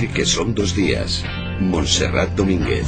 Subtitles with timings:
[0.00, 1.22] que son dos días.
[1.60, 2.86] Montserrat Domínguez.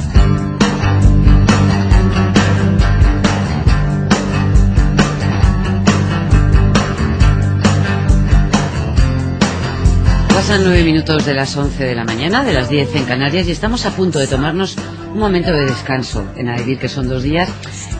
[10.45, 13.51] Pasan nueve minutos de las once de la mañana, de las diez en Canarias, y
[13.51, 14.77] estamos a punto de tomarnos
[15.11, 17.49] un momento de descanso en Aedir, que son dos días.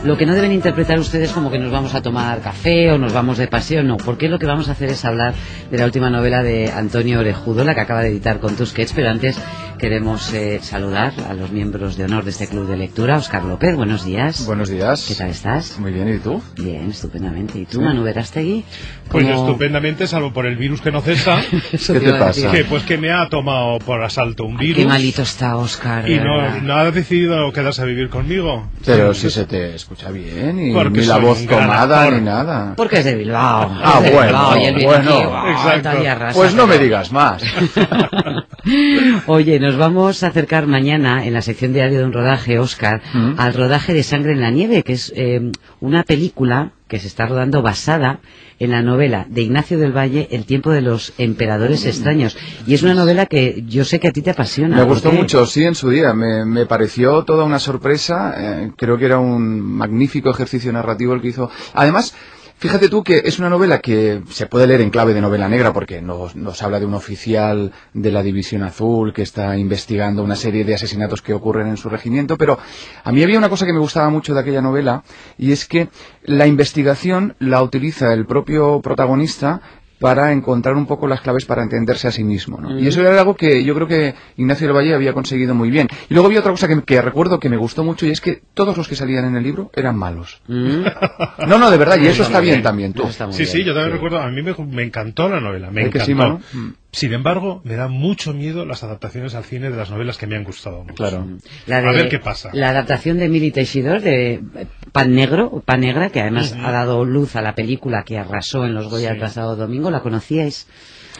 [0.04, 3.12] Lo que no deben interpretar ustedes como que nos vamos a tomar café o nos
[3.12, 5.34] vamos de paseo, no, porque lo que vamos a hacer es hablar
[5.72, 9.10] de la última novela de Antonio Orejudo, la que acaba de editar con Tusquets, pero
[9.10, 9.36] antes
[9.78, 13.16] queremos eh, saludar a los miembros de honor de este club de lectura.
[13.16, 14.46] Oscar López, buenos días.
[14.46, 15.04] Buenos días.
[15.08, 15.78] ¿Qué tal estás?
[15.78, 16.42] Muy bien, ¿y tú?
[16.56, 17.58] Bien, estupendamente.
[17.58, 18.64] ¿Y tú, Manu Verástegui?
[19.10, 22.50] Pues ¿Cómo- estupendamente, salvo por el virus que no cesa, ¿Qué te pasa?
[22.50, 24.82] que pues que me ha tomado por asalto un Ay, virus.
[24.82, 26.08] Qué malito está Oscar.
[26.08, 28.68] y no, no ha decidido quedarse a vivir conmigo.
[28.84, 32.18] Pero si se te escucha bien y Porque ni la voz tomada actor.
[32.18, 32.74] ni nada.
[32.76, 33.70] Porque es de Bilbao.
[33.82, 35.10] Ah, bueno, Bilbao, y viene bueno.
[35.10, 36.38] aquí, guau, Exacto.
[36.38, 37.42] Pues no me digas más.
[39.26, 43.34] Oye, nos vamos a acercar mañana en la sección diario de un rodaje, Oscar, Mm.
[43.38, 47.26] al rodaje de Sangre en la Nieve, que es eh, una película que se está
[47.26, 48.20] rodando basada
[48.58, 52.36] en la novela de Ignacio del Valle, El tiempo de los emperadores extraños.
[52.66, 54.76] Y es una novela que yo sé que a ti te apasiona.
[54.76, 55.16] Me ¿por gustó qué?
[55.18, 56.14] mucho, sí, en su día.
[56.14, 58.34] Me, me pareció toda una sorpresa.
[58.38, 61.50] eh, creo que era un magnífico ejercicio narrativo el que hizo.
[61.74, 62.14] Además,
[62.58, 65.72] fíjate tú que es una novela que se puede leer en clave de novela negra
[65.72, 70.36] porque nos, nos habla de un oficial de la División Azul que está investigando una
[70.36, 72.36] serie de asesinatos que ocurren en su regimiento.
[72.36, 72.58] Pero
[73.04, 75.02] a mí había una cosa que me gustaba mucho de aquella novela
[75.38, 75.88] y es que
[76.24, 79.60] la investigación la utiliza el propio protagonista
[79.98, 82.60] para encontrar un poco las claves para entenderse a sí mismo.
[82.60, 82.78] ¿no?
[82.78, 85.88] Y eso era algo que yo creo que Ignacio del Valle había conseguido muy bien.
[86.10, 88.42] Y luego había otra cosa que, que recuerdo que me gustó mucho y es que
[88.54, 90.40] todos los que salían en el libro eran malos.
[90.48, 90.82] Mm,
[91.48, 92.62] No, no, de verdad, y eso Está bien bien.
[92.62, 93.04] también, tú.
[93.04, 93.50] está Sí, bien.
[93.50, 96.40] sí, yo también recuerdo, a mí me, me encantó la novela, me ¿Eh que encantó.
[96.50, 96.56] sí?
[96.58, 96.74] Mm.
[96.96, 100.34] Sin embargo, me da mucho miedo las adaptaciones al cine de las novelas que me
[100.34, 100.94] han gustado mucho.
[100.94, 101.26] Claro.
[101.66, 102.48] La A de- ver qué pasa.
[102.54, 107.04] La adaptación de Miri Teixidor de eh, Pan Negro, Pan Negra, que además ha dado
[107.04, 110.68] luz a la película que arrasó en los Goya el pasado domingo, ¿la conocíais?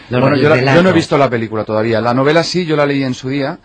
[0.08, 2.00] Los Bueno, yo, la- yo no he visto la película todavía.
[2.00, 3.58] La novela sí, yo la leí en su día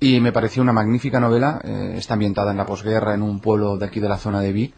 [0.00, 1.60] y me pareció una magnífica novela.
[1.62, 4.52] eh, está ambientada en la posguerra, en un pueblo de aquí de la zona de
[4.52, 4.74] Vic.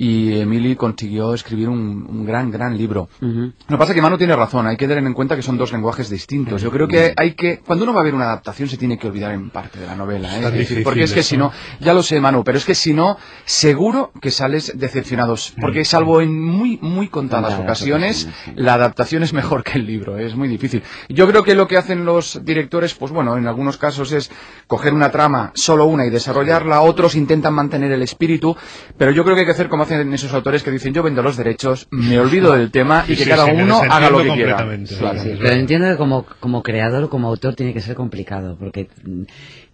[0.00, 3.08] Y Emily consiguió escribir un, un gran, gran libro.
[3.20, 5.58] Lo que pasa es que Manu tiene razón, hay que tener en cuenta que son
[5.58, 6.62] dos lenguajes distintos.
[6.62, 9.08] Yo creo que hay que, cuando uno va a ver una adaptación se tiene que
[9.08, 10.50] olvidar en parte de la novela, ¿eh?
[10.52, 11.30] Difícil porque es que eso.
[11.30, 11.50] si no,
[11.80, 16.20] ya lo sé Manu, pero es que si no, seguro que sales decepcionados, porque salvo
[16.20, 20.84] en muy, muy contadas ocasiones, la adaptación es mejor que el libro, es muy difícil.
[21.08, 24.30] Yo creo que lo que hacen los directores, pues bueno, en algunos casos es
[24.68, 28.56] coger una trama, solo una, y desarrollarla, otros intentan mantener el espíritu,
[28.96, 31.22] pero yo creo que hay que hacer como hacen esos autores que dicen yo vendo
[31.22, 34.22] los derechos, me olvido del tema y Sí, que sí, cada sí, uno haga lo
[34.22, 34.56] que quiera.
[34.56, 35.20] Claro.
[35.20, 38.88] Sí, pero entiendo que como, como creador o como autor tiene que ser complicado, porque
[39.04, 39.22] mm,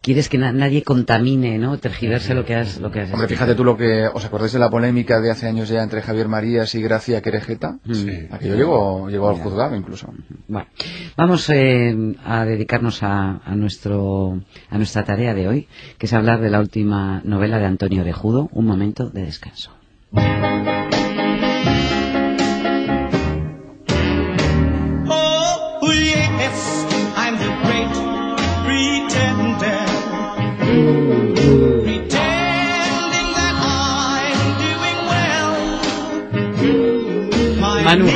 [0.01, 1.79] quieres que na- nadie contamine, ¿no?
[1.79, 3.35] Tergiverse lo que has, lo que has Hombre, escrito.
[3.41, 6.29] fíjate tú lo que, ¿os acordáis de la polémica de hace años ya entre Javier
[6.29, 7.79] Marías y Gracia Querejeta?
[7.91, 8.27] Sí.
[8.31, 10.13] Aquello llegó, llegó al juzgado incluso.
[10.49, 10.69] Bueno,
[11.17, 16.41] vamos eh, a dedicarnos a, a nuestro, a nuestra tarea de hoy, que es hablar
[16.41, 19.71] de la última novela de Antonio Orejudo, Un momento de descanso.
[20.17, 20.64] Thank you.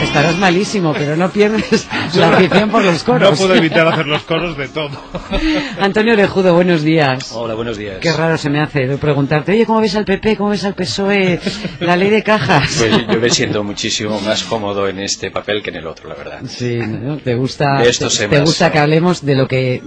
[0.09, 3.39] Estarás malísimo, pero no pierdes la afición por los No coros.
[3.39, 4.91] puedo evitar hacer los coros de todo.
[5.81, 7.31] Antonio Orejudo, buenos días.
[7.33, 7.99] Hola, buenos días.
[8.01, 10.37] Qué raro se me hace de preguntarte, oye, ¿cómo ves al PP?
[10.37, 11.41] ¿Cómo ves al PSOE?
[11.81, 12.77] La ley de cajas.
[12.79, 16.15] Pues yo me siento muchísimo más cómodo en este papel que en el otro, la
[16.15, 16.41] verdad.
[16.47, 17.19] Sí, ¿no?
[17.19, 18.73] te gusta, De estos te, te gusta ¿no?
[18.73, 19.83] que hablemos de lo que,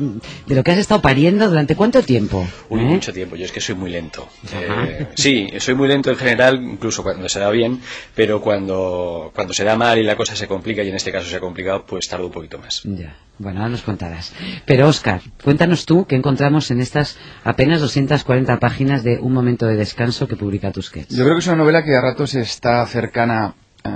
[0.45, 2.47] de lo que has estado pariendo durante cuánto tiempo.
[2.69, 2.83] Uy, ¿Eh?
[2.83, 3.35] mucho tiempo.
[3.35, 4.27] Yo es que soy muy lento.
[4.53, 7.81] Eh, sí, soy muy lento en general, incluso cuando se da bien,
[8.15, 11.27] pero cuando, cuando se da mal y la cosa se complica, y en este caso
[11.27, 12.81] se ha complicado, pues tardo un poquito más.
[12.83, 14.33] Ya, bueno, ahora nos contarás.
[14.65, 19.75] Pero Óscar, cuéntanos tú qué encontramos en estas apenas 240 páginas de Un momento de
[19.75, 21.15] descanso que publica Tusquets.
[21.15, 23.89] Yo creo que es una novela que a ratos está cercana eh,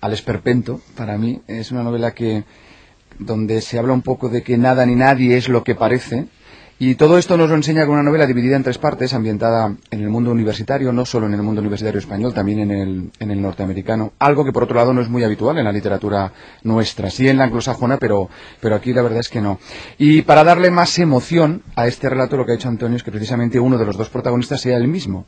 [0.00, 1.40] al esperpento, para mí.
[1.48, 2.44] Es una novela que
[3.18, 6.26] donde se habla un poco de que nada ni nadie es lo que parece.
[6.76, 10.00] Y todo esto nos lo enseña con una novela dividida en tres partes, ambientada en
[10.00, 13.40] el mundo universitario, no solo en el mundo universitario español, también en el, en el
[13.40, 14.12] norteamericano.
[14.18, 16.32] Algo que, por otro lado, no es muy habitual en la literatura
[16.64, 17.10] nuestra.
[17.10, 18.28] Sí en la anglosajona, pero,
[18.60, 19.60] pero aquí la verdad es que no.
[19.98, 23.12] Y para darle más emoción a este relato, lo que ha hecho Antonio es que
[23.12, 25.26] precisamente uno de los dos protagonistas sea el mismo.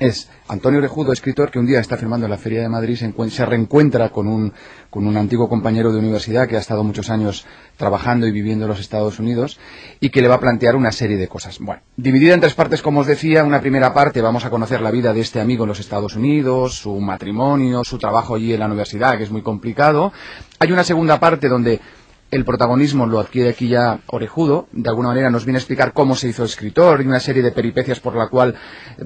[0.00, 3.30] Es Antonio Orejudo, escritor, que un día está firmando en la Feria de Madrid, se,
[3.30, 4.52] se reencuentra con un,
[4.88, 8.70] con un antiguo compañero de universidad que ha estado muchos años trabajando y viviendo en
[8.70, 9.60] los Estados Unidos
[10.00, 11.58] y que le va a plantear una serie de cosas.
[11.60, 14.90] Bueno, dividida en tres partes, como os decía, una primera parte vamos a conocer la
[14.90, 18.66] vida de este amigo en los Estados Unidos, su matrimonio, su trabajo allí en la
[18.66, 20.12] universidad, que es muy complicado.
[20.58, 21.80] Hay una segunda parte donde
[22.30, 26.14] el protagonismo lo adquiere aquí ya Orejudo, de alguna manera nos viene a explicar cómo
[26.14, 28.54] se hizo escritor y una serie de peripecias por la cual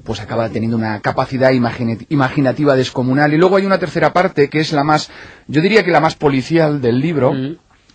[0.05, 3.33] pues acaba teniendo una capacidad imaginativa descomunal.
[3.33, 5.11] Y luego hay una tercera parte que es la más,
[5.49, 7.33] yo diría que la más policial del libro,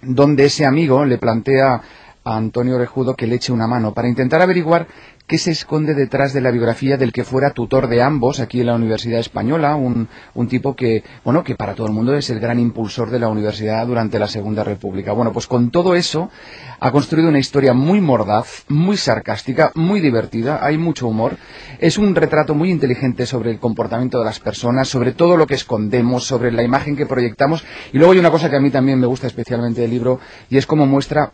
[0.01, 1.81] donde ese amigo le plantea
[2.23, 4.87] a Antonio Orejudo que le eche una mano para intentar averiguar
[5.29, 8.65] qué se esconde detrás de la biografía del que fuera tutor de ambos aquí en
[8.65, 10.07] la Universidad Española, un,
[10.49, 13.85] tipo que, bueno, que para todo el mundo es el gran impulsor de la universidad
[13.85, 15.13] durante la Segunda República.
[15.13, 16.31] Bueno, pues con todo eso
[16.79, 21.37] ha construido una historia muy mordaz, muy sarcástica, muy divertida, hay mucho humor.
[21.77, 25.53] Es un retrato muy inteligente sobre el comportamiento de las personas, sobre todo lo que
[25.53, 27.63] escondemos, sobre la imagen que proyectamos.
[27.93, 30.57] Y luego hay una cosa que a mí también me gusta especialmente del libro y
[30.57, 31.33] es cómo muestra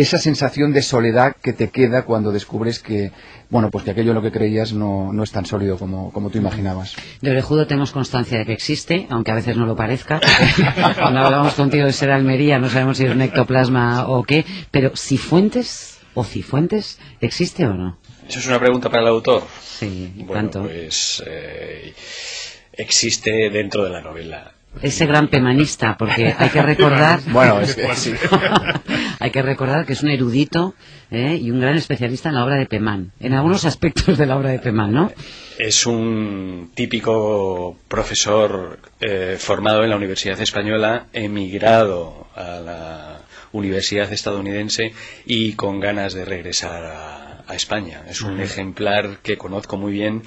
[0.00, 3.10] esa sensación de soledad que te queda cuando descubres que,
[3.50, 6.30] bueno, pues que aquello en lo que creías no, no es tan sólido como, como
[6.30, 6.94] tú imaginabas.
[7.20, 10.20] De orejudo tenemos constancia de que existe, aunque a veces no lo parezca.
[10.98, 14.92] Cuando hablamos contigo de ser Almería, no sabemos si es un ectoplasma o qué, pero
[14.96, 17.98] Cifuentes o Cifuentes, ¿existe o no?
[18.28, 19.42] ¿Eso es una pregunta para el autor?
[19.62, 20.62] Sí, Bueno, tanto.
[20.64, 21.94] pues eh,
[22.72, 24.52] existe dentro de la novela.
[24.82, 28.14] Ese gran pemanista, porque hay que recordar, Bueno, es que sí.
[29.18, 30.74] hay que recordar que es un erudito
[31.10, 31.38] ¿eh?
[31.40, 34.50] y un gran especialista en la obra de Pemán, en algunos aspectos de la obra
[34.50, 35.12] de Pemán, ¿no?
[35.58, 43.20] Es un típico profesor eh, formado en la Universidad Española, emigrado a la
[43.52, 44.92] Universidad estadounidense
[45.26, 48.02] y con ganas de regresar a, a España.
[48.08, 50.22] Es un ejemplar que conozco muy bien,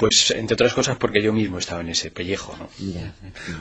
[0.00, 2.56] pues entre otras cosas porque yo mismo estaba en ese pellejo.
[2.58, 2.68] ¿no?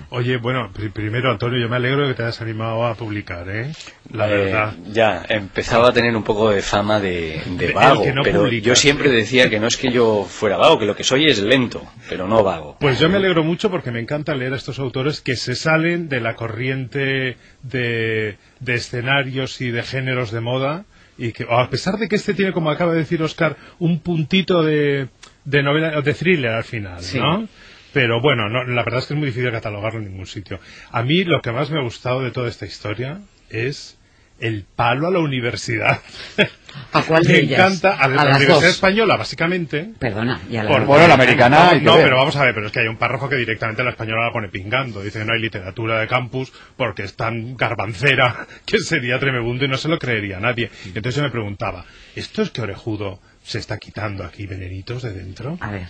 [0.10, 3.48] Oye, bueno, pri- primero, Antonio, yo me alegro de que te hayas animado a publicar,
[3.50, 3.74] ¿eh?
[4.14, 4.74] La Eh, verdad.
[4.88, 7.42] ya, empezaba a tener un poco de fama de,
[7.76, 10.86] vago, no pero publica, yo siempre decía que no es que yo fuera vago, que
[10.86, 12.78] lo que soy es lento, pero no vago.
[12.80, 16.08] Pues yo me alegro mucho porque me encanta leer a estos autores que se salen
[16.08, 20.86] de la corriente de, de escenarios y de géneros de moda
[21.18, 24.64] y que a pesar de que este tiene, como acaba de decir Oscar, un puntito
[24.64, 25.10] de,
[25.50, 27.20] de novela, de thriller al final, Sí.
[27.20, 27.48] ¿no?
[27.92, 30.60] Pero bueno, no, la verdad es que es muy difícil catalogarlo en ningún sitio.
[30.92, 33.98] A mí lo que más me ha gustado de toda esta historia es
[34.40, 36.00] el palo a la universidad.
[36.94, 37.60] ¿A cuál de me ellas?
[37.60, 38.64] encanta a, A la Universidad dos.
[38.66, 39.90] Española, básicamente.
[39.98, 42.72] Perdona, y a la Por- Bueno, la americana No, pero vamos a ver, pero es
[42.72, 45.02] que hay un párrafo que directamente la española la pone pingando.
[45.02, 49.68] Dice que no hay literatura de campus porque es tan garbancera que sería tremebundo y
[49.68, 50.70] no se lo creería nadie.
[50.86, 51.86] Entonces yo me preguntaba,
[52.16, 53.20] ¿esto es que Orejudo
[53.50, 55.58] se está quitando aquí venenitos de dentro?
[55.60, 55.88] A ver,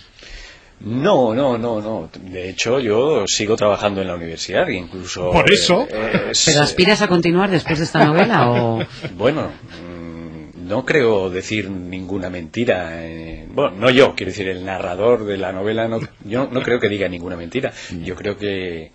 [0.80, 2.10] No, no, no, no.
[2.22, 5.30] De hecho, yo sigo trabajando en la universidad e incluso...
[5.30, 5.86] Por eso.
[5.90, 8.82] eh, es- ¿pero aspiras a continuar después de esta novela o...?
[9.14, 13.04] Bueno, mm, no creo decir ninguna mentira.
[13.06, 16.80] eh, bueno, no yo, quiero decir, el narrador de la novela, no, yo no creo
[16.80, 17.72] que diga ninguna mentira.
[18.02, 18.90] Yo creo que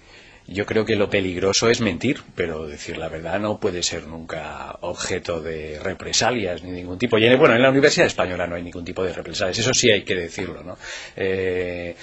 [0.47, 4.77] yo creo que lo peligroso es mentir, pero decir la verdad no puede ser nunca
[4.81, 7.17] objeto de represalias ni ningún tipo.
[7.17, 9.91] Y en, bueno, en la Universidad Española no hay ningún tipo de represalias, eso sí
[9.91, 10.77] hay que decirlo, ¿no?
[11.15, 11.95] Eh,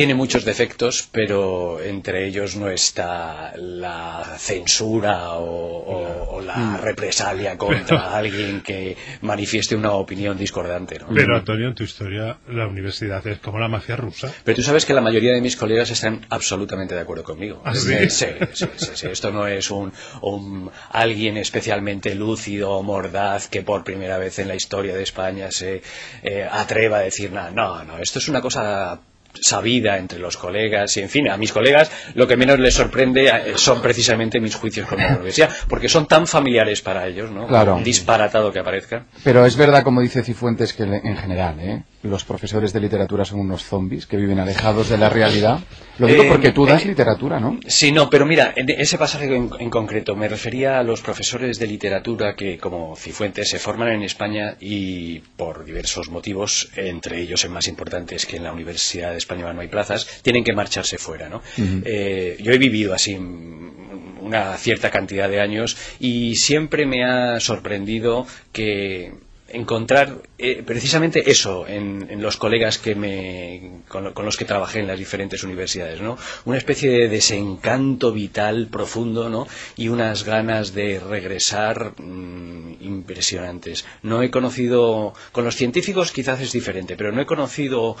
[0.00, 7.58] tiene muchos defectos, pero entre ellos no está la censura o, o- o la represalia
[7.58, 10.98] contra alguien que manifieste una opinión discordante.
[10.98, 11.08] ¿no?
[11.12, 14.32] Pero Antonio, en tu historia, la universidad es como la mafia rusa.
[14.42, 17.60] Pero tú sabes que la mayoría de mis colegas están absolutamente de acuerdo conmigo.
[17.62, 17.94] ¿Ah, sí?
[18.08, 19.06] Sí, sí, sí, sí.
[19.08, 19.92] Esto no es un,
[20.22, 25.50] un- alguien especialmente lúcido o mordaz que por primera vez en la historia de España
[25.50, 25.82] se
[26.22, 27.50] eh, atreva a decir nada.
[27.50, 28.98] No, no, esto es una cosa
[29.40, 33.28] sabida entre los colegas y en fin a mis colegas lo que menos les sorprende
[33.28, 37.46] eh, son precisamente mis juicios con la universidad porque son tan familiares para ellos no
[37.46, 37.80] Claro.
[37.82, 41.82] disparatado que aparezca Pero es verdad, como dice Cifuentes, que en general, ¿eh?
[42.02, 45.60] Los profesores de literatura son unos zombies que viven alejados de la realidad.
[45.98, 47.60] Lo digo Eh, porque tú das eh, literatura, ¿no?
[47.66, 51.58] Sí, no, pero mira, en ese pasaje en, en concreto me refería a los profesores
[51.58, 57.44] de literatura que, como Cifuentes, se forman en España y por diversos motivos, entre ellos
[57.44, 60.96] el más importante es que en la Universidad Española no hay plazas, tienen que marcharse
[60.96, 61.42] fuera, ¿no?
[61.84, 68.26] Eh, yo he vivido así una cierta cantidad de años y siempre me ha sorprendido
[68.52, 69.12] que
[69.52, 74.44] encontrar eh, precisamente eso en, en los colegas que me, con, lo- con los que
[74.44, 76.16] trabajé en las diferentes universidades, ¿no?
[76.44, 79.46] Una especie de desencanto vital profundo, ¿no?
[79.76, 83.84] Y unas ganas de regresar mm, impresionantes.
[84.02, 87.96] No he conocido, con los científicos quizás es diferente, pero no he conocido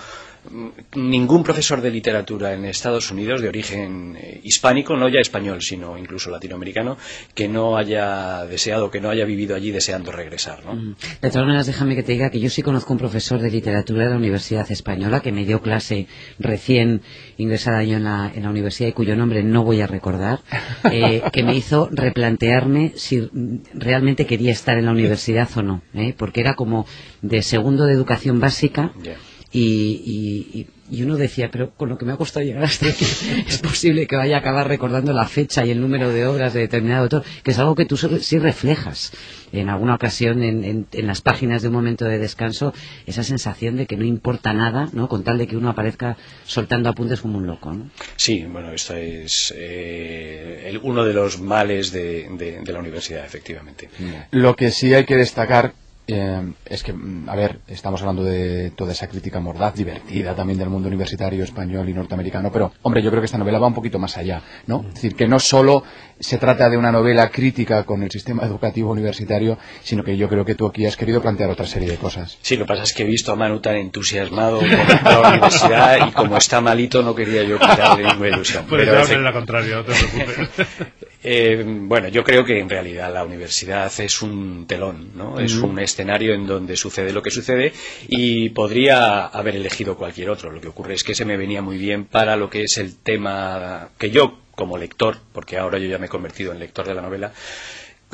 [0.94, 5.98] ningún profesor de literatura en Estados Unidos de origen eh, hispánico, no ya español, sino
[5.98, 6.96] incluso latinoamericano,
[7.34, 10.74] que no haya deseado, que no haya vivido allí deseando regresar, ¿no?
[10.74, 10.96] Mm.
[11.20, 14.04] De todas maneras, déjame que te diga que yo sí conozco un profesor de literatura
[14.04, 16.06] de la Universidad Española que me dio clase
[16.38, 17.02] recién
[17.36, 20.40] ingresada yo en la, en la universidad y cuyo nombre no voy a recordar,
[20.90, 23.28] eh, que me hizo replantearme si
[23.74, 26.14] realmente quería estar en la universidad o no, ¿eh?
[26.16, 26.86] porque era como
[27.22, 28.92] de segundo de educación básica.
[29.52, 32.88] Y, y- y- y uno decía, pero con lo que me ha costado llegar hasta
[32.88, 33.04] aquí,
[33.48, 36.60] es posible que vaya a acabar recordando la fecha y el número de obras de
[36.60, 39.12] determinado autor, que es algo que tú sí reflejas
[39.52, 42.74] en alguna ocasión en, en- en las páginas de un momento de descanso,
[43.06, 45.08] esa sensación de que no importa nada, ¿no?
[45.08, 47.72] con tal de que uno aparezca soltando apuntes como un loco.
[47.72, 47.88] ¿no?
[48.16, 53.24] Sí, bueno, esto es eh, el- uno de los males de, de- de la universidad,
[53.24, 53.88] efectivamente.
[54.32, 55.72] Lo que sí hay que destacar
[56.06, 60.58] eh, es que, mm, a ver, estamos hablando de toda esa crítica mordaz, divertida también
[60.58, 63.74] del mundo universitario español y norteamericano, pero, hombre, yo creo que esta novela va un
[63.74, 64.80] poquito más allá, ¿no?
[64.88, 65.84] Es decir, que no solo
[66.20, 70.44] se trata de una novela crítica con el sistema educativo universitario, sino que yo creo
[70.44, 72.38] que tú aquí has querido plantear otra serie de cosas.
[72.42, 76.08] Sí, lo que pasa es que he visto a Manu tan entusiasmado con la universidad
[76.08, 78.66] y como está malito no quería yo quitarle ninguna ilusión.
[78.66, 80.66] Puedes Pero, la contraria, no te preocupes.
[81.22, 85.38] Eh, bueno, yo creo que en realidad la universidad es un telón, ¿no?
[85.38, 87.74] Es un escenario en donde sucede lo que sucede
[88.08, 90.50] y podría haber elegido cualquier otro.
[90.50, 92.96] Lo que ocurre es que se me venía muy bien para lo que es el
[92.96, 96.94] tema que yo, como lector, porque ahora yo ya me he convertido en lector de
[96.94, 97.32] la novela,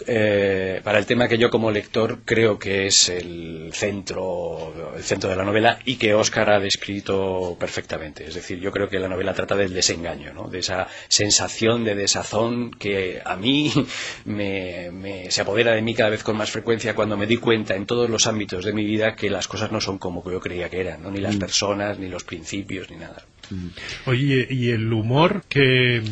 [0.06, 5.30] eh, para el tema que yo como lector creo que es el centro, el centro
[5.30, 8.26] de la novela y que Oscar ha descrito perfectamente.
[8.26, 10.48] Es decir, yo creo que la novela trata del desengaño, ¿no?
[10.48, 13.72] de esa sensación de desazón que a mí
[14.26, 17.74] me, me- se apodera de mí cada vez con más frecuencia cuando me di cuenta
[17.74, 20.68] en todos los ámbitos de mi vida que las cosas no son como yo creía
[20.68, 21.10] que eran, ¿no?
[21.10, 23.24] ni las personas, ni los principios, ni nada.
[24.06, 26.02] Oye, y el humor que,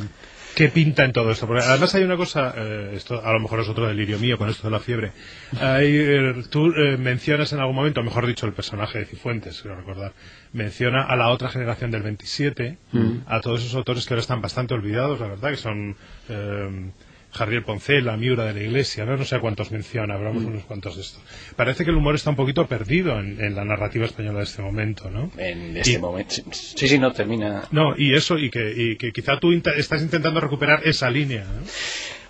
[0.54, 1.46] que pinta en todo esto.
[1.46, 4.48] Porque además hay una cosa, eh, esto a lo mejor es otro delirio mío con
[4.48, 5.12] esto de la fiebre.
[5.60, 9.76] Hay, eh, tú eh, mencionas en algún momento, mejor dicho, el personaje de Cifuentes, quiero
[9.76, 10.12] recordar,
[10.52, 12.78] menciona a la otra generación del 27,
[13.26, 15.96] a todos esos autores que ahora están bastante olvidados, la verdad, que son
[16.28, 16.90] eh,
[17.34, 21.02] Javier Poncela, Miura de la Iglesia, no, no sé cuántos menciona, hablamos unos cuantos de
[21.02, 21.18] esto.
[21.56, 24.62] Parece que el humor está un poquito perdido en, en la narrativa española de este
[24.62, 25.30] momento, ¿no?
[25.36, 26.36] En este Y- momento.
[26.52, 27.64] Sí, sí, no, termina.
[27.72, 31.44] No, y eso, y que, y que quizá tú estás intentando recuperar esa línea.
[31.44, 31.62] ¿no?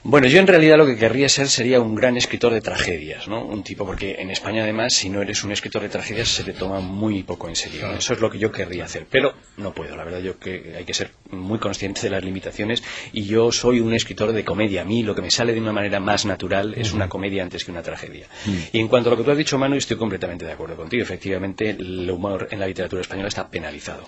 [0.06, 3.42] Bueno, yo en realidad lo que querría ser sería un gran escritor de tragedias, ¿no?
[3.42, 6.52] Un tipo, porque en España además, si no eres un escritor de tragedias, se te
[6.52, 7.90] toma muy poco en serio.
[7.90, 9.96] Eso es lo que yo querría hacer, pero no puedo.
[9.96, 12.82] La verdad, yo que hay que ser muy consciente de las limitaciones
[13.14, 14.82] y yo soy un escritor de comedia.
[14.82, 17.64] A mí lo que me sale de una manera más natural es una comedia antes
[17.64, 18.26] que una tragedia.
[18.72, 21.02] Y en cuanto a lo que tú has dicho, Manu, estoy completamente de acuerdo contigo.
[21.02, 24.06] Efectivamente, el humor en la literatura española está penalizado.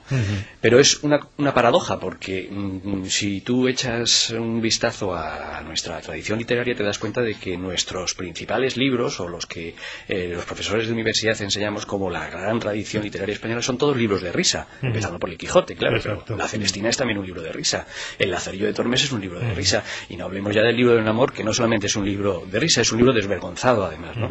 [0.61, 6.38] Pero es una, una paradoja, porque mm, si tú echas un vistazo a nuestra tradición
[6.38, 9.75] literaria, te das cuenta de que nuestros principales libros, o los que
[10.09, 14.23] eh, los profesores de universidad enseñamos como la gran tradición literaria española, son todos libros
[14.23, 17.52] de risa, empezando por el Quijote, claro, pero la Celestina es también un libro de
[17.52, 17.87] risa,
[18.19, 20.95] el Lazarillo de Tormes es un libro de risa, y no hablemos ya del libro
[20.95, 24.16] del amor, que no solamente es un libro de risa, es un libro desvergonzado además,
[24.16, 24.31] ¿no?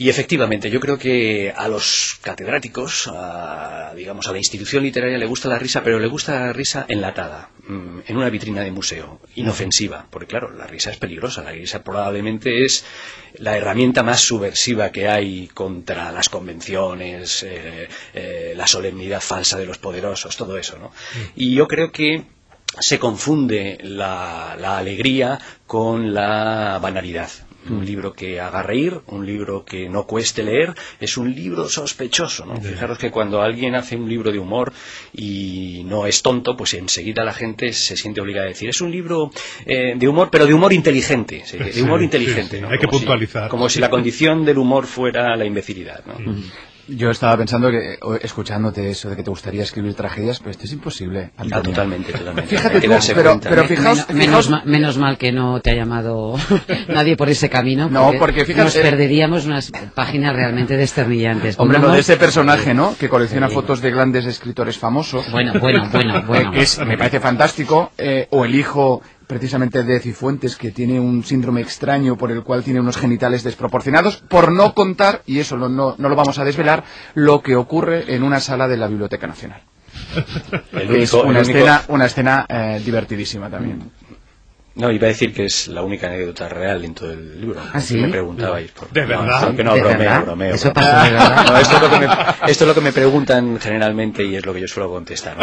[0.00, 5.26] Y efectivamente, yo creo que a los catedráticos, a, digamos, a la institución literaria le
[5.26, 9.20] gusta la risa, pero le gusta la risa enlatada, mm, en una vitrina de museo,
[9.34, 12.84] inofensiva, porque claro, la risa es peligrosa, la risa probablemente es
[13.38, 19.66] la herramienta más subversiva que hay contra las convenciones, eh, eh, la solemnidad falsa de
[19.66, 20.92] los poderosos, todo eso, ¿no?
[21.34, 22.22] Y yo creo que
[22.78, 27.30] se confunde la, la alegría con la banalidad.
[27.70, 32.46] Un libro que haga reír, un libro que no cueste leer, es un libro sospechoso.
[32.46, 32.60] ¿no?
[32.60, 34.72] Fijaros que cuando alguien hace un libro de humor
[35.12, 38.90] y no es tonto, pues enseguida la gente se siente obligada a decir, es un
[38.90, 39.30] libro
[39.66, 41.42] eh, de humor, pero de humor inteligente.
[41.44, 42.56] sí, De humor sí, inteligente.
[42.56, 42.68] sí, ¿no?
[42.70, 43.48] hay que si- puntualizar.
[43.48, 46.04] como si la condición del humor fuera la imbecilidad.
[46.06, 46.14] ¿no?
[46.88, 50.64] Yo estaba pensando que, o- escuchándote eso de que te gustaría escribir tragedias, pero esto
[50.64, 51.30] es imposible.
[51.36, 52.56] Ah, totalmente, totalmente.
[52.56, 55.74] Fíjate tú, pero- cuenta, pero fijaos- Men- menos, ma- menos mal que no te ha
[55.74, 56.36] llamado
[56.88, 57.88] nadie por ese camino.
[57.90, 61.58] No, porque fíjate- nos perderíamos unas páginas realmente desternillantes.
[61.58, 62.96] Hombre, lo de ese personaje, ¿no?
[62.98, 63.54] Que colecciona Sí.
[63.54, 65.30] fotos de grandes escritores famosos.
[65.30, 66.50] Bueno, bueno, bueno, bueno.
[66.52, 67.92] Eh, que es- me parece fantástico.
[67.98, 72.64] eh, o el hijo precisamente de Cifuentes, que tiene un síndrome extraño por el cual
[72.64, 76.44] tiene unos genitales desproporcionados, por no contar, y eso lo- no, no lo vamos a
[76.44, 76.82] desvelar,
[77.14, 79.62] lo que ocurre en una sala de la Biblioteca Nacional.
[80.72, 83.90] El es una el único- escena, una escena eh, divertidísima también.
[84.78, 87.60] No, iba a decir que es la única anécdota real en todo el libro.
[87.72, 87.96] ¿Ah, sí?
[87.98, 88.70] Me preguntabais.
[88.70, 88.88] Por...
[88.90, 89.48] ¿De no, verdad?
[89.50, 90.22] no, que no, ¿De bromeo, verdad?
[90.22, 90.54] bromeo.
[90.54, 90.90] Eso bromeo.
[90.92, 91.46] pasó de verdad.
[91.50, 92.06] No, esto, es lo que me,
[92.52, 95.36] esto es lo que me preguntan generalmente y es lo que yo suelo contestar.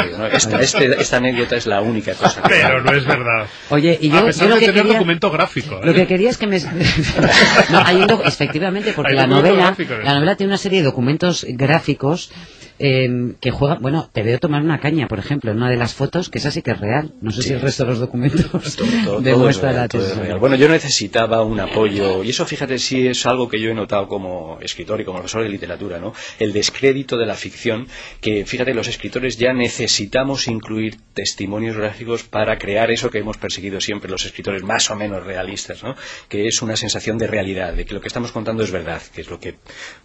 [0.62, 2.42] este- esta anécdota es la única cosa.
[2.42, 3.46] que- Pero no es verdad.
[3.70, 4.98] Oye, y yo, a yo pesar lo de que tener quería...
[5.00, 5.75] documento gráfico.
[5.75, 5.86] ¿eh?
[5.86, 6.60] Lo que quería es que me...
[7.72, 10.80] no, hay un doc- efectivamente, porque Hay la novela, gráfico la novela tiene una serie
[10.80, 12.32] de documentos gráficos
[12.79, 13.82] eh, que juegan...
[13.82, 16.51] Bueno, te veo tomar una caña, por ejemplo, en una de las fotos, que esa
[16.51, 17.13] sí que es real.
[17.22, 18.77] No sé si el resto de los documentos
[19.22, 20.15] demuestra la tesis.
[20.39, 24.08] Bueno, yo necesitaba un apoyo, y eso fíjate si es algo que yo he notado
[24.08, 26.13] como escritor y como profesor de literatura, ¿no?
[26.39, 27.88] El descrédito de la ficción,
[28.22, 33.79] que fíjate, los escritores ya necesitamos incluir testimonios gráficos para crear eso que hemos perseguido
[33.79, 35.96] siempre los escritores más o menos realistas, ¿no?
[36.29, 39.22] Que es una sensación de realidad, de que lo que estamos contando es verdad, que
[39.22, 39.55] es lo que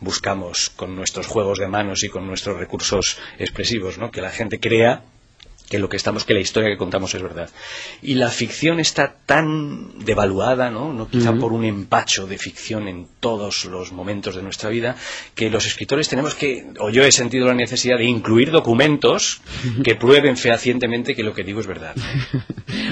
[0.00, 4.10] buscamos con nuestros juegos de manos y con nuestros recursos expresivos, ¿no?
[4.10, 5.02] Que la gente crea
[5.70, 7.48] que lo que estamos que la historia que contamos es verdad.
[8.02, 13.06] Y la ficción está tan devaluada no no quizá por un empacho de ficción en
[13.20, 14.96] todos los momentos de nuestra vida
[15.36, 19.40] que los escritores tenemos que o yo he sentido la necesidad de incluir documentos
[19.84, 21.94] que prueben fehacientemente que lo que digo es verdad.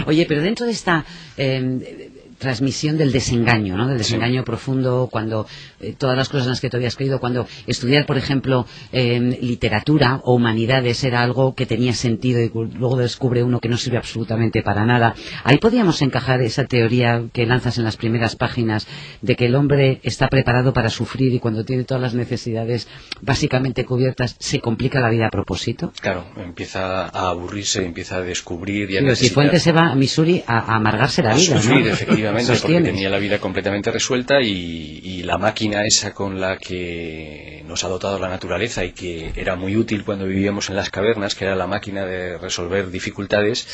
[0.06, 1.04] Oye, pero dentro de esta
[1.36, 3.86] eh, transmisión del desengaño, ¿no?
[3.88, 5.46] Del desengaño profundo, cuando
[5.80, 9.38] eh, todas las cosas en las que te habías creído, cuando estudiar, por ejemplo, eh,
[9.42, 13.98] literatura o humanidades era algo que tenía sentido y luego descubre uno que no sirve
[13.98, 15.14] absolutamente para nada.
[15.44, 18.86] Ahí podíamos encajar esa teoría que lanzas en las primeras páginas
[19.20, 22.88] de que el hombre está preparado para sufrir y cuando tiene todas las necesidades
[23.20, 25.92] básicamente cubiertas se complica la vida a propósito.
[26.00, 29.94] claro empieza a aburrirse empieza a descubrir y a Digo, si Fuentes se va a
[29.94, 31.62] Missouri a, a amargarse la vida, ¿no?
[31.62, 32.27] sufrir, efectivamente,
[32.60, 37.84] porque tenía la vida completamente resuelta y, y la máquina esa con la que nos
[37.84, 41.44] ha dotado la naturaleza y que era muy útil cuando vivíamos en las cavernas, que
[41.44, 43.66] era la máquina de resolver dificultades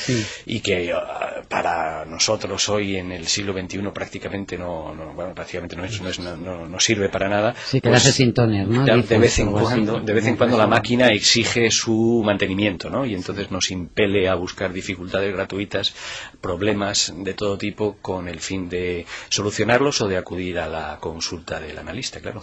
[0.47, 5.77] y que ah, para nosotros hoy en el siglo XXI prácticamente no, no- bueno, prácticamente
[5.77, 7.55] no, es- no, es- no- no- no sirve para nada.
[7.67, 8.87] Sí, que pues, hace sin toner, ¿no?
[8.87, 12.91] ya, Dice de vez en cuando, de vez en cuando la máquina exige su mantenimiento,
[12.91, 13.07] ¿no?
[13.07, 15.95] Y entonces nos impele a buscar dificultades gratuitas,
[16.41, 21.59] problemas de todo tipo, con el fin de solucionarlos o de acudir a la consulta
[21.61, 22.43] del analista, claro.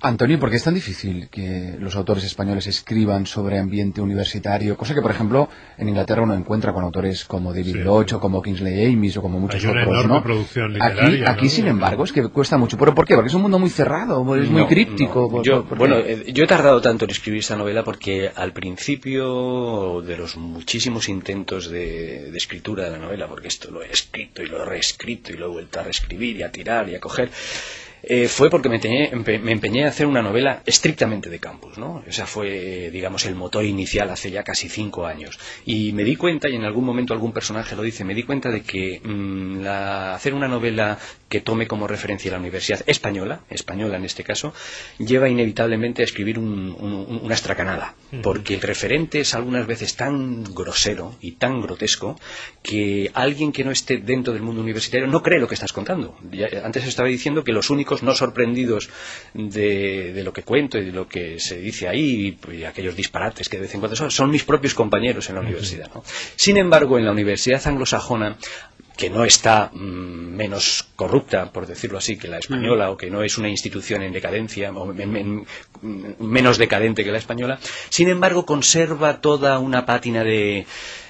[0.00, 4.76] Antonio, ¿por qué es tan difícil que los autores españoles escriban sobre ambiente universitario?
[4.76, 7.82] Cosa que, por ejemplo, en Inglaterra uno encuentra con autores como David Sí.
[7.86, 10.22] O como Kingsley Amis o como muchos Hay una otros, enorme ¿no?
[10.22, 11.50] producción aquí, literaria, aquí ¿no?
[11.50, 12.76] sin embargo, es que cuesta mucho.
[12.76, 13.14] ¿Pero por qué?
[13.14, 15.22] Porque es un mundo muy cerrado, es muy No, críptico.
[15.22, 15.28] no.
[15.30, 18.52] ¿Por- Yo, por- bueno, eh, yo he tardado tanto en escribir esta novela porque al
[18.52, 23.90] principio de los muchísimos intentos de, de escritura de la novela, porque esto lo he
[23.90, 26.94] escrito y lo he reescrito y lo he vuelto a reescribir y a tirar y
[26.94, 27.30] a coger,
[28.02, 31.78] eh, fue porque me, teñé- empe- me empeñé a hacer una novela estrictamente de campus,
[31.78, 32.02] ¿no?
[32.06, 35.38] Esa fue, digamos, el motor inicial hace ya casi cinco años.
[35.64, 38.50] Y me di cuenta, y en algún momento algún personaje lo dice, me di cuenta
[38.50, 43.96] de que mm, la- hacer una novela que tome como referencia la Universidad Española, española
[43.96, 44.54] en este caso,
[44.98, 50.44] lleva inevitablemente a escribir un- un- una estracanada, porque el referente es algunas veces tan
[50.54, 52.16] grosero y tan grotesco
[52.62, 56.16] que alguien que no esté dentro del mundo universitario no cree lo que estás contando.
[56.30, 58.90] Ya- antes estaba diciendo que los únicos no sorprendidos
[59.34, 62.96] de, de lo que cuento y de lo que se dice ahí y, y aquellos
[62.96, 65.90] disparates que de vez en cuando son, son mis propios compañeros en la universidad.
[65.94, 66.02] ¿no?
[66.36, 68.36] Sin embargo, en la universidad anglosajona
[68.96, 69.78] que no está mm,
[70.36, 74.12] menos corrupta, por decirlo así, que la española, o que no es una institución en
[74.12, 75.46] decadencia, o men- men-
[76.18, 77.58] menos decadente que la española,
[77.90, 80.66] sin embargo conserva toda una pátina de,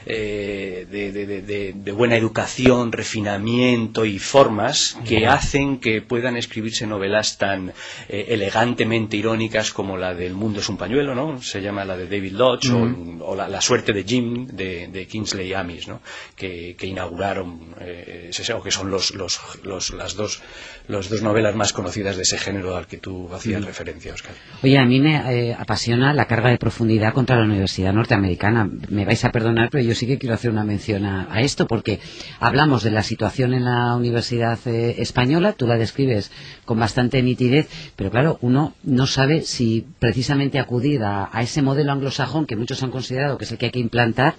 [0.06, 6.36] eh, de, de- de- de- de buena educación, refinamiento y formas que hacen que puedan
[6.36, 7.72] escribirse novelas tan
[8.08, 11.42] eh, elegantemente irónicas como la del mundo es un pañuelo, ¿no?
[11.42, 15.52] Se llama la de David Lodge, o, o la, la suerte de Jim de, Kingsley
[15.54, 16.00] Amis, ¿no?
[16.36, 20.40] Que, que inauguraron, eh, ese- o que son los, los, los- las dos,
[20.86, 24.34] los dos novelas más conocidas de ese género al que tú hacías referencia, Oscar.
[24.62, 25.16] Oye, a mí me
[25.50, 28.70] eh, apasiona la carga de profundidad contra la Universidad Norteamericana.
[28.88, 32.00] Me vais a perdonar, pero yo sí que quiero hacer una mención a, esto, porque
[32.40, 36.30] hablamos de la situación en la Universidad eh, Española, tú la describes
[36.64, 42.46] con bastante nitidez, pero claro, uno no sabe si precisamente acudir a, ese modelo anglosajón
[42.46, 44.34] que muchos han considerado que es el que hay que implantar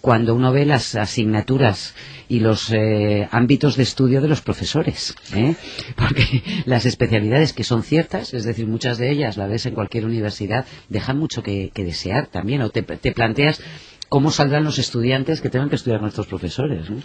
[0.00, 1.94] cuando uno ve las asignaturas
[2.28, 5.14] y los eh, ámbitos de estudio de los profesores.
[5.34, 5.54] ¿eh?
[5.96, 10.04] Porque las especialidades que son ciertas, es decir, muchas de ellas, la ves en cualquier
[10.04, 12.62] universidad, dejan mucho que, desear también.
[12.62, 13.60] O te planteas
[14.08, 16.90] cómo saldrán los estudiantes que tengan que estudiar con estos profesores.
[16.90, 17.02] ¿no?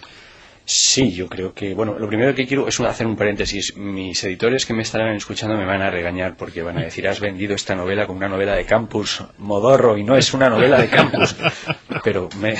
[0.65, 3.75] Sí, yo creo que, bueno, lo primero que quiero es hacer un paréntesis.
[3.75, 7.19] Mis editores que me estarán escuchando me van a regañar porque van a decir, has
[7.19, 10.87] vendido esta novela como una novela de campus modorro y no es una novela de
[10.87, 11.35] campus.
[12.05, 12.55] Pero me,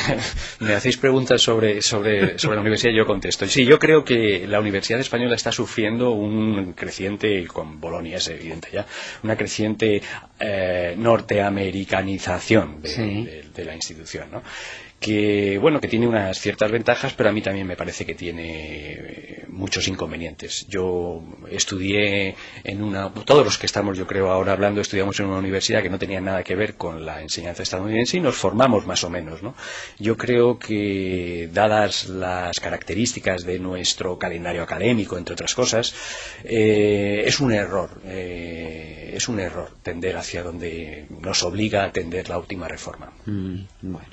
[0.59, 3.45] me hacéis preguntas sobre, sobre, sobre la universidad y yo contesto.
[3.45, 8.27] Y Sí, yo creo que la Universidad Española está sufriendo un creciente, con Bolonia es
[8.27, 8.85] evidente ya,
[9.23, 10.01] una creciente
[10.39, 13.23] eh, norteamericanización de, Sí.
[13.23, 14.41] de- de la institución, ¿no?
[15.03, 18.93] Que bueno que tiene unas ciertas ventajas pero a mí también me parece que tiene
[18.93, 20.65] eh, muchos inconvenientes.
[20.69, 25.39] Yo estudié en una todos los que estamos yo creo ahora hablando estudiamos en una
[25.39, 29.03] universidad que no tenía nada que ver con la enseñanza estadounidense y nos formamos más
[29.03, 29.55] o menos no
[29.99, 35.93] yo creo que dadas las características de nuestro calendario académico entre otras cosas
[36.45, 42.29] eh, es un error eh, es un error tender hacia donde nos obliga a tender
[42.29, 43.11] la última reforma.
[43.25, 44.07] Mm, bueno,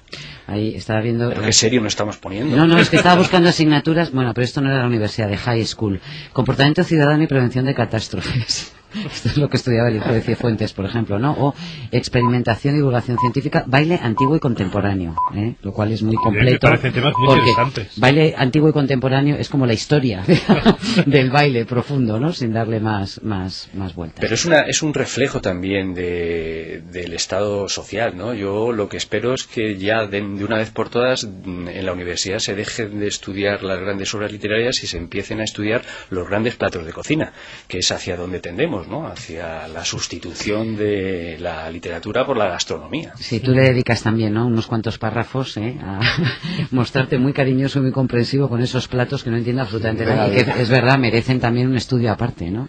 [0.51, 1.29] ahí estaba viendo...
[1.29, 2.57] pero qué serio nos estamos poniendo.
[2.57, 5.37] No, no, es que estaba buscando asignaturas, bueno, pero esto no era la universidad de
[5.37, 6.01] high school.
[6.33, 8.73] Comportamiento ciudadano y prevención de catástrofes.
[9.13, 11.33] Esto es lo que estudiaba el hijo de Cifuentes, por ejemplo, ¿no?
[11.33, 11.55] O
[11.91, 15.55] experimentación y divulgación científica, baile antiguo y contemporáneo, ¿eh?
[15.63, 16.67] lo cual es muy completo.
[16.67, 18.01] parecen temas muy porque interesantes.
[18.01, 20.25] baile antiguo y contemporáneo es como la historia
[21.07, 22.33] del baile profundo, ¿no?
[22.33, 24.21] Sin darle más, más, más vueltas.
[24.21, 28.35] Pero es, una, es un reflejo también de, del estado social, ¿no?
[28.35, 31.87] Yo lo que espero es que ya de, de una vez por todas mm, en
[31.87, 35.83] la universidad se dejen de estudiar las grandes obras literarias y se empiecen a estudiar
[36.11, 37.33] los grandes platos de cocina,
[37.69, 39.07] que es hacia donde tendemos, ¿no?
[39.07, 43.13] Hacia la sustitución de la literatura por la gastronomía.
[43.17, 44.47] Sí, tú le dedicas también, ¿no?
[44.47, 45.79] Unos cuantos párrafos, ¿eh?
[45.83, 46.01] A
[46.71, 50.29] mostrarte muy cariñoso y muy comprensivo con esos platos que no entiende absolutamente nada.
[50.29, 52.69] Y que es verdad, merecen también un estudio aparte, ¿no?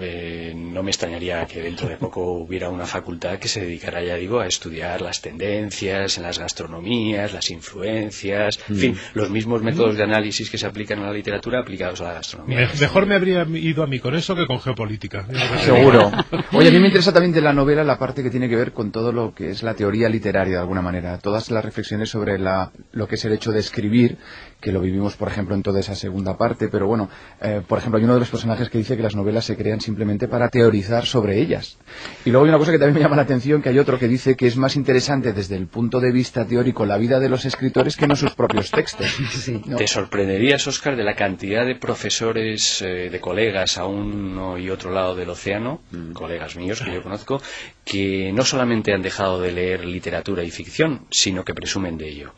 [0.00, 4.14] Eh, no me extrañaría que dentro de poco hubiera una facultad que se dedicara, ya
[4.16, 9.96] digo, a estudiar las tendencias en las gastronomías, las influencias, en fin, los mismos métodos
[9.96, 12.70] de análisis que se aplican a la literatura aplicados a la gastronomía.
[12.72, 15.26] Me- mejor me habría ido a mí con eso que con geopolítica.
[15.60, 16.10] Seguro.
[16.52, 18.72] Oye, a mí me interesa también de la novela la parte que tiene que ver
[18.72, 21.18] con todo lo que es la teoría literaria de alguna manera.
[21.18, 24.16] Todas las reflexiones sobre la, lo que es el hecho de escribir,
[24.62, 26.68] que lo vivimos, por ejemplo, en toda esa segunda parte.
[26.68, 27.10] Pero bueno,
[27.42, 29.80] eh, por ejemplo, hay uno de los personajes que dice que las novelas se crean
[29.80, 31.76] simplemente para teorizar sobre ellas.
[32.24, 34.08] Y luego hay una cosa que también me llama la atención, que hay otro que
[34.08, 37.44] dice que es más interesante desde el punto de vista teórico la vida de los
[37.44, 39.06] escritores que no sus propios textos.
[39.66, 39.76] ¿no?
[39.76, 44.92] Te sorprenderías, Oscar, de la cantidad de profesores, eh, de colegas a uno y otro
[44.92, 45.80] lado del océano,
[46.12, 47.42] colegas míos que yo conozco,
[47.84, 52.32] que no solamente han dejado de leer literatura y ficción, sino que presumen de ello.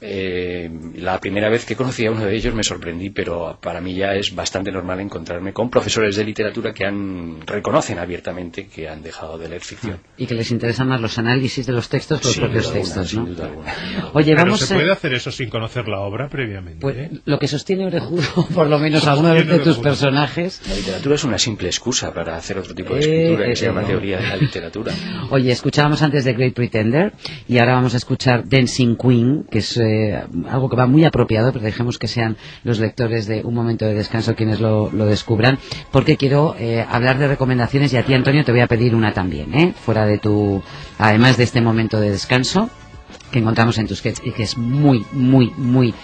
[0.00, 3.94] Eh, la primera vez que conocí a uno de ellos me sorprendí, pero para mí
[3.94, 9.02] ya es bastante normal encontrarme con profesores de literatura que han, reconocen abiertamente que han
[9.02, 9.98] dejado de leer ficción.
[10.16, 12.74] Y que les interesan más los análisis de los textos que los Sin propios duda
[12.76, 13.26] alguna, textos, sin ¿no?
[13.30, 13.74] duda alguna.
[14.12, 14.76] Oye, Pero vamos se a...
[14.76, 16.80] puede hacer eso sin conocer la obra previamente.
[16.80, 17.10] Pues, ¿eh?
[17.24, 19.82] lo que sostiene Orejudo, por lo menos alguna vez de tus Orejudo.
[19.82, 20.60] personajes.
[20.68, 23.56] La literatura es una simple excusa para hacer otro tipo de Eh, escritura eh, que
[23.56, 24.92] se llama eh, teoría de la literatura.
[25.30, 27.12] Oye, escuchábamos antes de Great Pretender
[27.48, 29.76] y ahora vamos a escuchar Dancing Queen, que es
[30.48, 33.94] algo que va muy apropiado, pero dejemos que sean los lectores de Un Momento de
[33.94, 35.58] Descanso quienes lo, lo descubran,
[35.90, 39.12] porque quiero eh, hablar de recomendaciones y a ti, Antonio, te voy a pedir una
[39.12, 39.74] también, ¿eh?
[39.84, 40.62] fuera de tu,
[40.98, 42.70] además de este momento de descanso
[43.30, 45.94] que encontramos en tus sketch y que es muy, muy, muy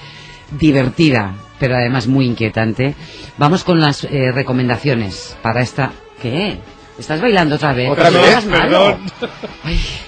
[0.58, 2.94] divertida, pero además muy inquietante.
[3.38, 5.92] Vamos con las eh, recomendaciones para esta...
[6.20, 6.60] ¿Qué?
[6.98, 7.90] ¿Estás bailando otra vez?
[7.90, 8.98] Otra vez, perdón.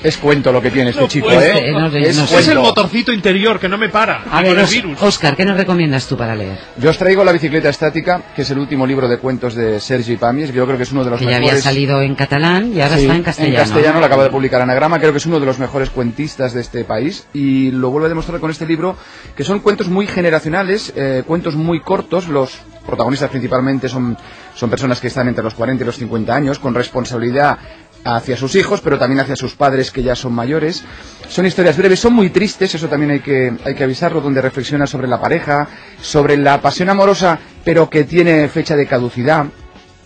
[0.02, 1.70] Es cuento lo que tiene este No chico, ¿eh?
[1.72, 2.38] no, no es sé.
[2.38, 4.22] Es el motorcito interior que no me para.
[4.30, 5.02] A ver, con el virus.
[5.02, 6.58] Oscar, ¿qué nos recomiendas tú para leer?
[6.76, 10.16] Yo os traigo La bicicleta estática, que es el último libro de cuentos de Sergi
[10.16, 11.64] Pamies, que yo creo que es uno de los Que ya había mejores...
[11.64, 13.56] salido en catalán y ahora Sí, está en castellano.
[13.58, 16.60] castellano lo acaba de publicar Anagrama, creo que es uno de los mejores cuentistas de
[16.60, 18.96] este país y lo vuelvo a demostrar con este libro,
[19.34, 24.16] que son cuentos muy generacionales, eh, cuentos muy cortos, los protagonistas principalmente son,
[24.54, 27.58] son personas que están entre los 40 y los 50 años, con responsabilidad
[28.04, 30.84] hacia sus hijos, pero también hacia sus padres que ya son mayores.
[31.28, 34.86] Son historias breves, son muy tristes, eso también hay que, hay que avisarlo, donde reflexiona
[34.86, 35.68] sobre la pareja,
[36.00, 39.46] sobre la pasión amorosa, pero que tiene fecha de caducidad,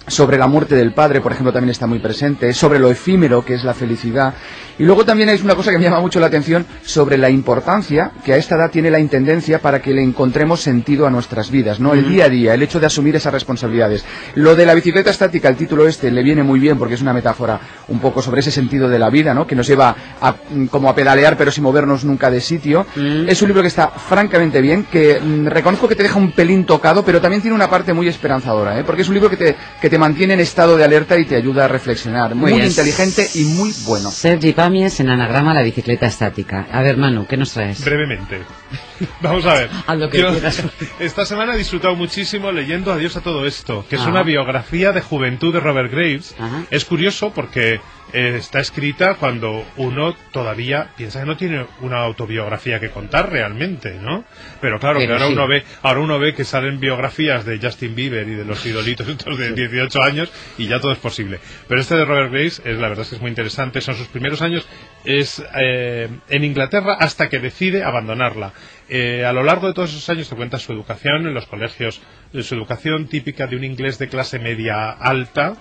[0.09, 3.55] sobre la muerte del padre, por ejemplo, también está muy presente, sobre lo efímero que
[3.55, 4.35] es la felicidad.
[4.79, 8.13] Y luego también hay una cosa que me llama mucho la atención sobre la importancia
[8.25, 11.81] que a esta edad tiene la intendencia para que le encontremos sentido a nuestras vidas,
[11.81, 11.95] ¿no?
[11.95, 14.05] El día a día, el hecho de asumir esas responsabilidades.
[14.37, 17.13] Lo de la bicicleta estática, el título este, le viene muy bien porque es una
[17.13, 19.49] metáfora un poco sobre ese sentido de la vida, ¿no?
[19.49, 22.87] Que nos lleva a, mm, como a pedalear pero sin movernos nunca de sitio.
[23.27, 26.65] Es un libro que está francamente bien, que mm, reconozco que te deja un pelín
[26.65, 28.85] tocado, pero también tiene una parte muy esperanzadora, ¿eh?
[28.85, 31.25] Porque es un libro que te, que te te mantiene en estado de alerta y
[31.25, 32.33] te ayuda a reflexionar.
[32.37, 32.67] Muy, bien.
[32.67, 34.13] inteligente y muy bueno.
[34.13, 36.69] Sergi Pamies en anagrama la bicicleta estática.
[36.71, 37.85] A ver, Manu, ¿qué nos traes?
[37.85, 38.43] Brevemente.
[39.21, 39.71] Vamos a ver.
[39.89, 40.63] Haz lo que Yo quieras.
[41.01, 45.01] esta semana he disfrutado muchísimo leyendo Adiós a todo esto, que es una biografía de
[45.01, 46.37] juventud de Robert Graves.
[46.39, 46.63] Ajá.
[46.71, 47.81] Es curioso porque
[48.13, 53.95] eh, está escrita cuando uno todavía piensa que no tiene una autobiografía que contar realmente,
[53.95, 54.25] ¿no?
[54.61, 55.33] Pero claro, Pero que ahora sí.
[55.33, 59.09] uno ve, ahora uno ve que salen biografías de Justin Bieber y de los idolitos
[59.09, 61.41] estos de 18 años y ya todo es posible.
[61.69, 64.09] Pero este de Robert Graves es la verdad es que es muy interesante, son sus
[64.09, 64.67] primeros años
[65.05, 68.53] es eh, en Inglaterra hasta que decide abandonarla.
[68.89, 72.01] Eh, a lo largo de todos esos años te cuenta su educación en los colegios,
[72.33, 75.55] eh, su educación típica de un inglés de clase media alta,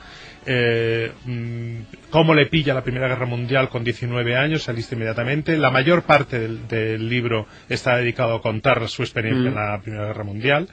[0.48, 5.58] eh, mm, cómo le pilla la Primera Guerra Mundial con 19 años, saliste inmediatamente.
[5.58, 10.08] La mayor parte del, del libro está dedicado a contar su experiencia en la Primera
[10.08, 10.70] Guerra Mundial.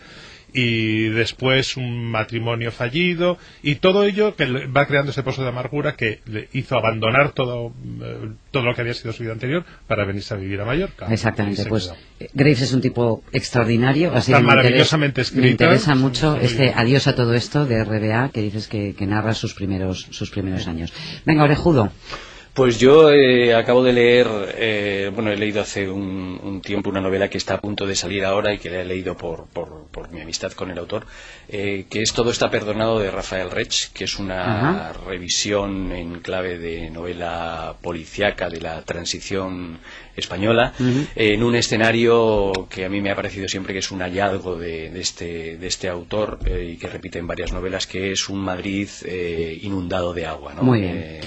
[0.57, 5.97] Y después un matrimonio fallido y todo ello que va creando ese pozo de amargura
[5.97, 10.05] que le hizo abandonar todo, eh, todo lo que había sido su vida anterior para
[10.05, 11.07] venirse a vivir a Mallorca.
[11.13, 11.97] Exactamente, pues quedó.
[12.21, 15.49] eh, Graves es un tipo extraordinario, así Está que me interesa- maravillosamente Me escrita.
[15.49, 19.35] interesa mucho Muy este adiós a todo esto de RBA que dices que, que narra
[19.35, 20.93] sus primeros sus primeros años.
[21.27, 21.91] Venga, orejudo.
[22.55, 27.01] Pues yo eh, acabo de leer, eh, bueno, he leído hace un, un tiempo una
[27.01, 29.87] novela que está a punto de salir ahora y que la he leído por, por,
[29.91, 31.05] por mi amistad con el autor,
[31.49, 36.59] eh, que es Todo está perdonado de Rafael Rech, que es una revisión en clave
[36.59, 39.81] de novela policíaca de la transición
[40.15, 40.75] española,
[41.17, 44.91] en un escenario que a mí me ha parecido siempre que es un hallazgo de,
[44.91, 48.39] de este, de este autor eh, y que repite en varias novelas, que es un
[48.39, 50.55] Madrid eh, inundado de agua.
[50.55, 50.63] ¿no?
[50.63, 50.97] Muy bien.
[50.97, 51.21] Eh,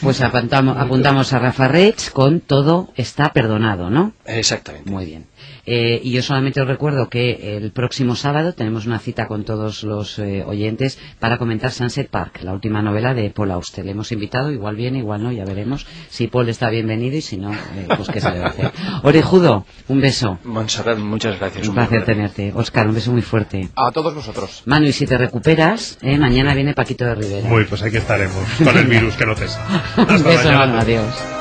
[0.00, 4.12] Pues apuntamos, apuntamos a Rafa Reich con todo está perdonado, ¿no?
[4.26, 4.90] exactamente.
[4.90, 5.26] Muy bien.
[5.70, 9.82] Eh, y yo solamente os recuerdo que el próximo sábado tenemos una cita con todos
[9.82, 13.84] los eh, oyentes para comentar Sunset Park, la última novela de Paul Auster.
[13.84, 15.86] Le hemos invitado, igual viene, igual no, ya veremos.
[16.08, 18.72] Si Paul está bienvenido y si no, eh, pues qué se le va a hacer.
[19.02, 20.38] Orejudo, un beso.
[20.44, 21.68] Montserrat, muchas gracias.
[21.68, 22.50] Un placer tenerte.
[22.54, 23.68] Oscar, un beso muy fuerte.
[23.76, 24.62] A todos vosotros.
[24.64, 27.46] Manu, y si te recuperas, eh, mañana viene Paquito de Rivera.
[27.46, 29.62] Muy, pues aquí estaremos, con el virus que no cesa.
[29.98, 30.66] un Hasta beso, mañana.
[30.66, 31.37] Manu, adiós.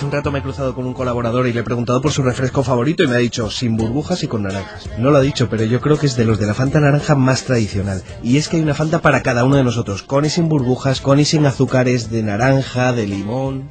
[0.00, 2.22] Hace un rato me he cruzado con un colaborador y le he preguntado por su
[2.22, 4.88] refresco favorito y me ha dicho sin burbujas y con naranjas.
[4.96, 7.14] No lo ha dicho, pero yo creo que es de los de la Fanta naranja
[7.16, 8.02] más tradicional.
[8.22, 11.02] Y es que hay una Fanta para cada uno de nosotros, con y sin burbujas,
[11.02, 13.68] con y sin azúcares, de naranja, de limón.